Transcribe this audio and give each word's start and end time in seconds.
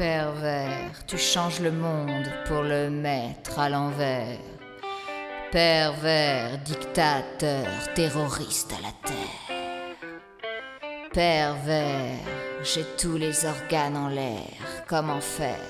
Pervers, 0.00 1.04
tu 1.06 1.18
changes 1.18 1.60
le 1.60 1.70
monde 1.70 2.24
pour 2.46 2.62
le 2.62 2.88
mettre 2.88 3.58
à 3.58 3.68
l'envers. 3.68 4.38
Pervers, 5.52 6.56
dictateur, 6.64 7.66
terroriste 7.94 8.72
à 8.72 8.80
la 8.80 8.92
terre. 9.04 9.58
Pervers, 11.12 12.16
j'ai 12.62 12.86
tous 12.96 13.18
les 13.18 13.44
organes 13.44 13.98
en 13.98 14.08
l'air, 14.08 14.56
comment 14.88 15.20
faire? 15.20 15.68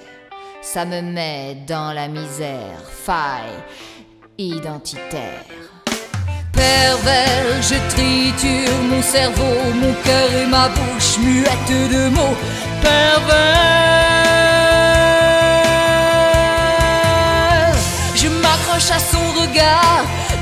Ça 0.62 0.84
me 0.84 1.00
met 1.00 1.56
dans 1.66 1.92
la 1.92 2.06
misère, 2.06 2.78
faille 2.88 3.58
identitaire. 4.38 5.44
Pervers, 6.52 7.62
je 7.62 7.74
triture 7.90 8.78
mon 8.90 9.02
cerveau, 9.02 9.72
mon 9.74 9.92
cœur 10.04 10.32
et 10.40 10.46
ma 10.46 10.68
bouche 10.68 11.18
muette 11.18 11.90
de 11.90 12.10
mots. 12.10 12.36
Pervers, 12.80 13.69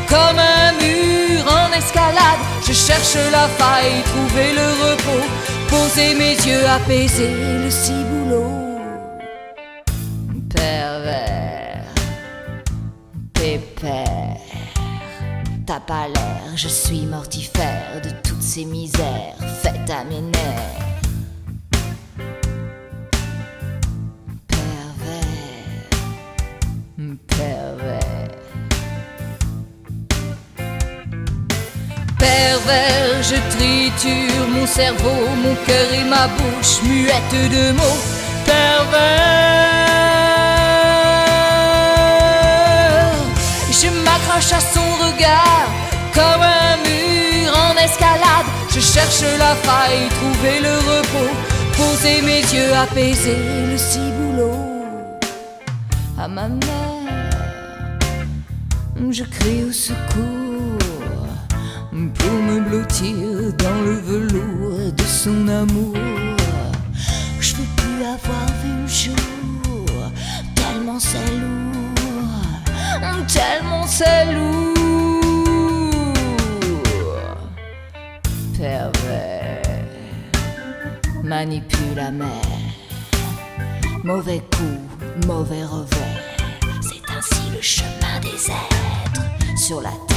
comme 0.09 0.39
un 0.39 0.73
mur 0.73 1.45
en 1.47 1.73
escalade. 1.73 2.41
Je 2.67 2.73
cherche 2.73 3.17
la 3.31 3.49
faille, 3.49 4.03
trouver 4.05 4.53
le 4.53 4.67
repos, 4.85 5.27
poser 5.69 6.15
mes 6.15 6.35
yeux, 6.35 6.67
apaiser 6.67 7.59
le 7.65 7.71
ciboulot. 7.71 8.79
Pervers, 10.55 11.85
pépère, 13.33 14.37
t'as 15.67 15.81
pas 15.81 16.09
l'air, 16.09 16.57
je 16.57 16.69
suis 16.69 17.07
mortifère 17.07 18.01
de 18.03 18.11
toutes 18.23 18.43
ces 18.43 18.65
misères 18.65 19.37
faites 19.63 19.91
à 19.91 20.05
mes 20.05 20.21
nerfs. 20.21 20.79
Pervers, 24.49 25.89
pervers. 27.27 28.28
Pervers, 32.19 33.23
je 33.23 33.37
triture 33.57 34.49
mon 34.49 34.67
cerveau, 34.67 35.21
mon 35.45 35.55
cœur 35.67 35.93
et 35.93 36.05
ma 36.05 36.27
bouche 36.29 36.83
muette 36.83 37.51
de 37.55 37.73
mots. 37.73 38.01
Pervers, 38.45 38.99
je 43.71 43.89
m'accroche 44.05 44.53
à 44.53 44.61
son 44.61 44.89
regard 45.07 45.69
comme 46.15 46.43
un 46.43 46.77
mur 46.87 47.53
en 47.57 47.75
escalade. 47.77 48.49
Je 48.71 48.81
cherche 48.81 49.23
la 49.39 49.55
faille, 49.67 50.09
trouver 50.19 50.61
le 50.61 50.75
repos, 50.91 51.33
poser 51.77 52.23
mes 52.23 52.41
yeux, 52.41 52.73
apaiser 52.75 53.39
le 53.71 53.79
ciboulot. 53.79 54.65
À 56.19 56.27
ma 56.27 56.49
mère, 56.49 56.89
je 59.11 59.23
crie 59.23 59.65
au 59.69 59.73
secours 59.73 60.88
pour 62.07 62.31
me 62.31 62.61
blottir 62.61 63.53
dans 63.59 63.81
le 63.83 63.99
velours 63.99 64.93
de 64.93 65.03
son 65.03 65.49
amour. 65.49 65.97
Je 67.41 67.55
veux 67.57 67.67
plus 67.77 68.05
avoir 68.05 68.47
vu 68.63 68.73
le 68.83 68.87
jour, 68.87 70.13
tellement 70.55 71.01
c'est 71.01 71.31
lourd, 71.41 72.45
tellement 73.27 73.87
c'est 73.87 74.33
lourd. 74.33 74.75
Pervers, 78.57 79.63
manipule 81.25 81.97
la 81.97 82.11
mer, 82.13 82.29
mauvais 84.05 84.43
coup, 84.53 84.79
mauvais 85.27 85.65
revers. 85.65 86.23
C'est 86.81 87.03
ainsi 87.17 87.51
le 87.53 87.61
chemin 87.61 88.21
des 88.23 88.51
êtres 88.51 89.57
sur 89.57 89.81
la 89.81 89.91
terre. 89.91 90.08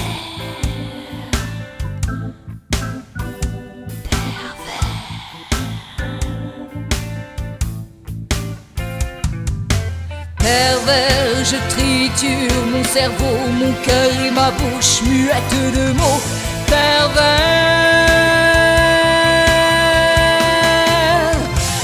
Pervers, 10.41 11.45
je 11.45 11.57
triture 11.69 12.65
mon 12.73 12.83
cerveau, 12.83 13.37
mon 13.59 13.73
cœur 13.85 14.11
et 14.25 14.31
ma 14.31 14.49
bouche 14.51 15.01
muette 15.03 15.55
de 15.75 15.93
mots. 15.93 16.21
Pervers, 16.65 17.21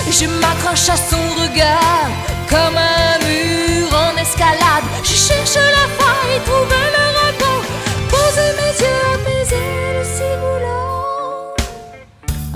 je 0.09 0.25
m'accroche 0.41 0.89
à 0.89 0.97
son 0.97 1.23
regard 1.41 2.09
comme 2.49 2.77
un 2.77 3.19
mur 3.27 3.87
en 3.93 4.13
escalade. 4.19 4.87
Je 5.03 5.13
cherche 5.13 5.55
la 5.55 5.87
faille, 5.97 6.39
trouver 6.45 6.87
le 6.95 7.05
repos, 7.19 7.61
poser 8.09 8.51
mes 8.57 8.73
yeux, 8.81 9.03
apaiser 9.13 9.69
le 9.97 10.03
ciboulot. 10.15 11.53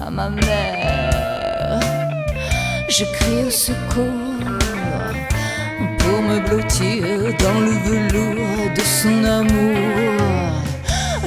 À 0.03 0.09
ma 0.09 0.27
mère, 0.29 1.79
je 2.89 3.05
crie 3.05 3.43
au 3.45 3.51
secours 3.51 4.41
pour 6.01 6.21
me 6.21 6.39
blottir 6.39 7.03
dans 7.39 7.59
le 7.59 7.73
velours 7.89 8.69
de 8.75 8.81
son 8.81 9.23
amour. 9.23 10.53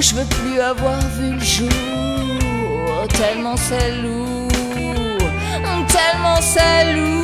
Je 0.00 0.14
veux 0.14 0.24
plus 0.24 0.60
avoir 0.60 1.00
vu 1.16 1.32
le 1.32 1.40
jour, 1.40 3.06
tellement 3.08 3.56
c'est 3.56 3.92
lourd, 4.02 5.28
tellement 5.88 6.40
c'est 6.40 6.92
lourd. 6.94 7.14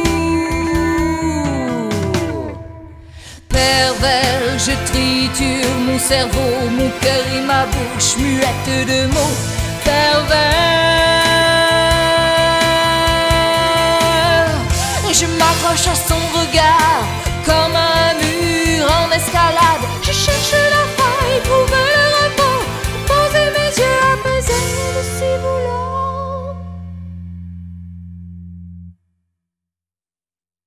Pervers, 3.48 4.58
je 4.58 4.74
triture 4.90 5.74
mon 5.86 5.98
cerveau, 5.98 6.52
mon 6.78 6.90
cœur 7.00 7.24
et 7.36 7.42
ma 7.46 7.66
bouche 7.66 8.16
muette 8.18 8.86
de 8.88 9.06
mots. 9.12 9.59